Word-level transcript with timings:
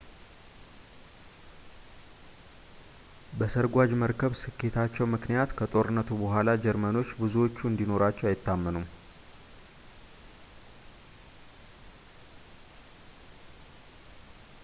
በሰርጓጅ 3.39 3.91
መርከብ 4.03 4.31
ስኬታቸው 4.41 5.05
ምክንያት 5.15 5.51
ከጦርነቱ 5.59 6.09
በኋላ 6.21 6.55
ጀርመኖች 6.63 7.11
ብዙዎቹን 7.21 7.71
እንዲኖራቸው 7.71 8.31
አይታመኑም 8.31 8.87